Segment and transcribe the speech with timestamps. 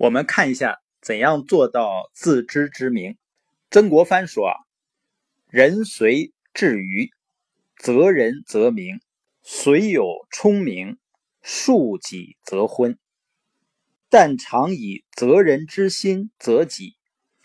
[0.00, 3.18] 我们看一下怎样做到自知之明。
[3.70, 4.56] 曾国藩说：“啊，
[5.50, 7.10] 人随智愚，
[7.76, 8.96] 则人则明；
[9.42, 10.96] 虽有聪明，
[11.44, 12.98] 恕己则昏。
[14.08, 16.96] 但常以责人之心责己，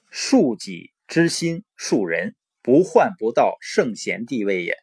[0.10, 4.78] 恕己之心恕人，不患不到圣贤地位也。”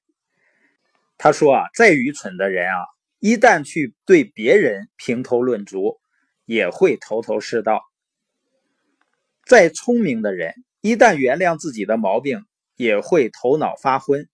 [1.16, 2.84] 他说：“啊，再愚蠢的人啊，
[3.18, 5.98] 一旦去对别人评头论足。”
[6.44, 7.80] 也会头头是道。
[9.44, 12.44] 再聪明的人，一旦原谅自己的毛病，
[12.76, 14.28] 也会头脑发昏。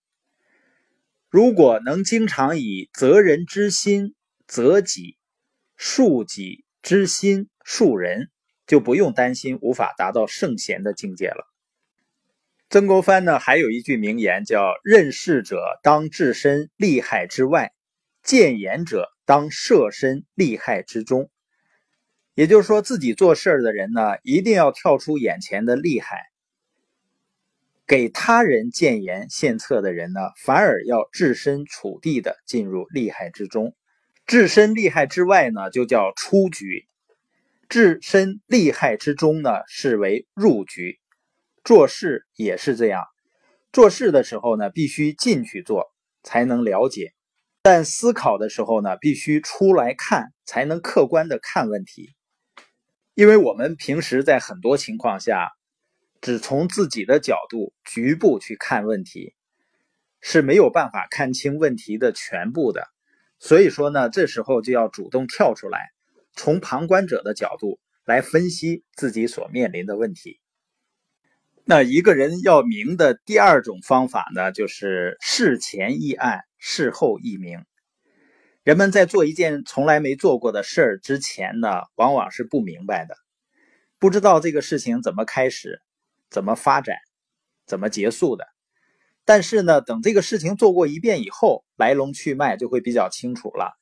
[1.30, 4.15] 如果能经常以责人之心
[4.47, 5.16] 责己，
[5.79, 8.30] 恕己之心恕人，
[8.66, 11.45] 就不用担心无法达到圣贤的境界了。
[12.71, 17.73] 曾国藩呢，还有一句名言叫“任事者当置身利害之外，
[18.23, 21.30] 谏言者当设身利害之中”。
[22.38, 26.19] 也就是说，自己做事的人呢，一定要跳出眼前的利害；
[27.85, 33.74] 给他人建言献策的人呢，反而要置身处地的进入利害之中。
[34.24, 36.87] 置身利害之外呢，就叫出局；
[37.68, 41.01] 置身利害之中呢，视为入局。
[41.65, 43.02] 做事也是这样，
[43.73, 47.09] 做事的时候呢，必须进去做，才能了解；
[47.63, 52.15] 但思考的时候呢，必须出来看，才能客观的看问题。
[53.19, 55.51] 因为我们平时在很多情况下，
[56.21, 59.35] 只从自己的角度局部去看问题，
[60.21, 62.87] 是没有办法看清问题的全部的。
[63.41, 65.88] 所以说呢，这时候就要主动跳出来，
[66.33, 70.38] 从旁观者的角度来分析自己所面临的问题。
[71.65, 77.65] 那一个人要明的第二种方法呢，就是事前易案，事后易明。
[78.69, 83.16] 人们在做一件从来没做过的事儿之前呢，往往是不明白的，
[83.99, 85.81] 不知道这个事情怎么开始、
[86.28, 86.99] 怎么发展、
[87.65, 88.47] 怎么结束的。
[89.25, 93.72] 但是呢，等这个事情做过一遍以后，来龙去脉就会比较清楚了。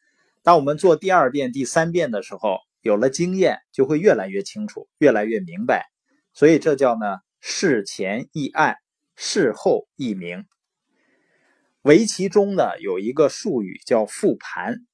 [0.44, 5.87] 当我们做第二遍、第三遍的时候，有了经验，就会越来越清楚、越来越明白。
[6.33, 8.77] 所以这叫呢，事前易案，
[9.16, 10.44] 事后易明。
[11.86, 14.84] 围棋中呢有一个术语叫复盘，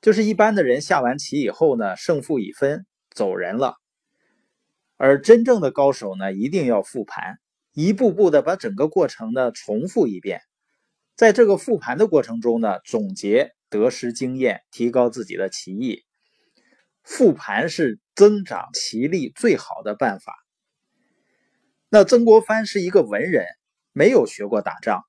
[0.00, 3.74] 就是一般的人下完棋以后呢，胜负已分，走人了。
[4.96, 7.40] 而真正的高手呢，一定要复盘，
[7.72, 10.40] 一步步的把整个过程呢重复一遍。
[11.16, 16.04] 在这个复盘的过程中呢，总结得失经验，提高自己的棋艺。
[17.02, 20.32] 复盘是增长棋力最好的办法。
[21.88, 23.46] 那曾国藩是一个文人，
[23.90, 25.02] 没有学过打仗。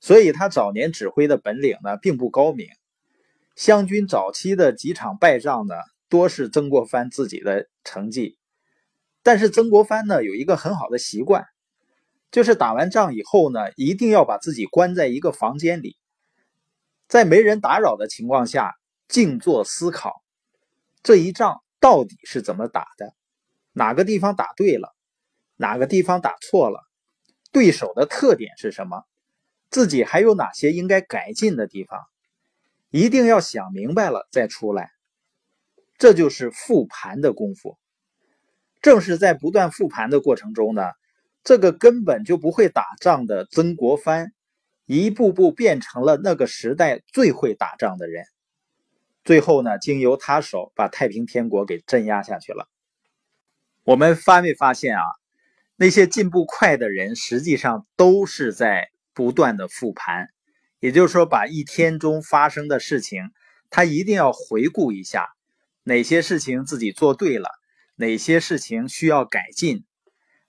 [0.00, 2.68] 所以他早年指挥的本领呢，并不高明。
[3.54, 5.74] 湘军早期的几场败仗呢，
[6.08, 8.38] 多是曾国藩自己的成绩。
[9.22, 11.44] 但是曾国藩呢，有一个很好的习惯，
[12.30, 15.98] 就是打完仗以后呢，一定要把自己关在一个房间里，
[17.06, 18.74] 在没人打扰的情况下，
[19.08, 20.22] 静坐思考
[21.02, 23.12] 这一仗到底是怎么打的，
[23.72, 24.94] 哪个地方打对了，
[25.56, 26.80] 哪个地方打错了，
[27.52, 29.04] 对手的特点是什么。
[29.70, 32.00] 自己还有哪些应该改进的地方，
[32.90, 34.90] 一定要想明白了再出来。
[35.96, 37.78] 这就是复盘的功夫。
[38.82, 40.82] 正是在不断复盘的过程中呢，
[41.44, 44.32] 这个根本就不会打仗的曾国藩，
[44.86, 48.24] 一步步变成了那个时代最会打仗的人。
[49.22, 52.68] 最后呢，经由他手把太平天国给镇压下去了。
[53.84, 55.02] 我们发没发现啊？
[55.76, 58.88] 那些进步快的人，实际上都是在。
[59.14, 60.28] 不断的复盘，
[60.78, 63.30] 也就是说，把一天中发生的事情，
[63.68, 65.28] 他一定要回顾一下，
[65.82, 67.48] 哪些事情自己做对了，
[67.96, 69.84] 哪些事情需要改进，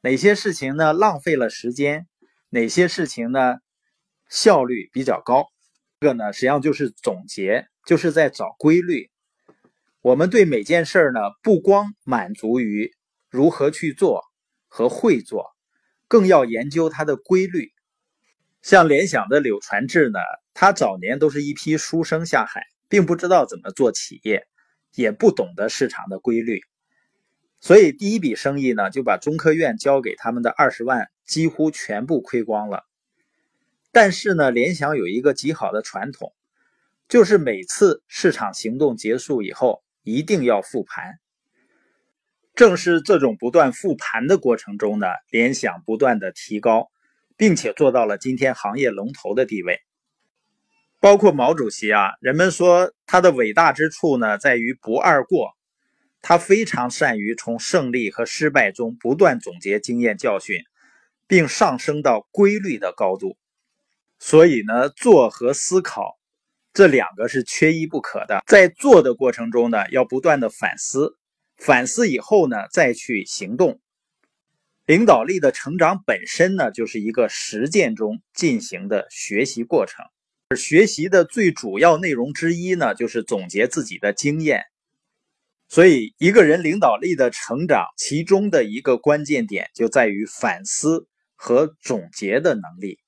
[0.01, 2.07] 哪些事情呢浪费了时间，
[2.49, 3.57] 哪些事情呢
[4.29, 5.45] 效率比较高。
[5.99, 9.09] 这个呢，实际上就是总结，就是在找规律。
[10.01, 12.91] 我们对每件事呢，不光满足于
[13.29, 14.23] 如何去做
[14.67, 15.51] 和会做，
[16.07, 17.71] 更要研究它的规律。
[18.61, 20.19] 像联想的柳传志呢，
[20.53, 24.47] 他早年都是一批书生下海，并不知道怎么做企业，
[24.93, 26.61] 也不懂得市场的规律，
[27.59, 32.83] 所以第一笔生意呢，就把中科院交给他们的二十万几乎全部亏光了。
[33.91, 36.33] 但是呢，联想有一个极好的传统，
[37.09, 41.19] 就是每次市场行动结束以后，一定要复盘。
[42.53, 46.91] 正是这种不断复盘的过程中呢，联想不断的提高。
[47.41, 49.79] 并且做到了今天行业龙头的地位，
[50.99, 55.49] 包括毛主席啊，人们说他的伟大之处呢，在于不二过，
[56.21, 60.61] 他非常善于从胜利和失败中不断总结经验教训，
[61.25, 63.35] 并上升到规律的高度。
[64.19, 66.19] 所以呢，做和思考
[66.75, 68.43] 这两个是缺一不可的。
[68.45, 71.17] 在做的过程中呢，要不断的反思，
[71.57, 73.80] 反思以后呢，再去行动。
[74.85, 80.03] 领导力的成长本身呢，就是一个实践中进行的学习过程。
[80.49, 84.63] 而学习的最主要内容之一呢，就是总结自己的经验。
[85.69, 92.99] 所以，一个人领导力的成长，其中的一个关键点就在于反思和总结的能力。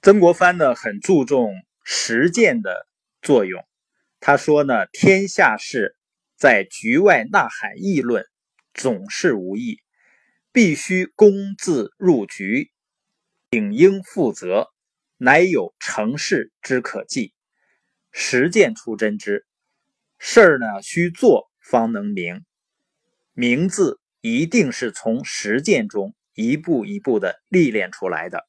[0.00, 1.52] 曾国藩呢，很注重
[1.84, 2.86] 实践的
[3.20, 3.62] 作用。
[4.20, 5.96] 他说呢：“天下事
[6.38, 8.24] 在局外呐喊议论，
[8.76, 9.80] 总是无益，
[10.52, 12.70] 必须公自入局，
[13.48, 14.68] 顶应负责，
[15.16, 17.32] 乃有成事之可计。
[18.12, 19.46] 实践出真知。”
[20.20, 22.44] 事儿呢，需做方能明。
[23.32, 28.46] 明字一定是从实践中一步一步的历练出来的。